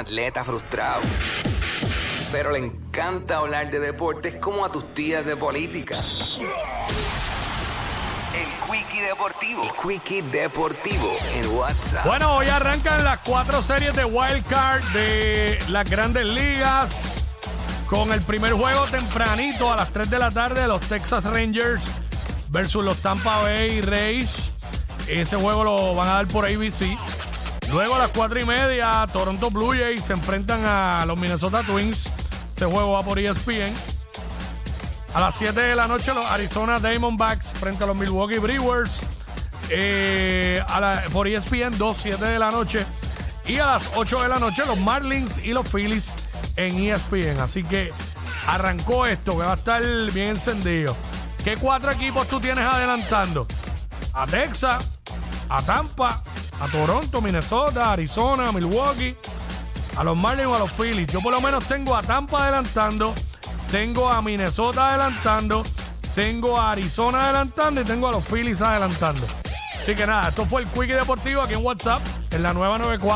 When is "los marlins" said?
44.66-45.38, 60.04-60.48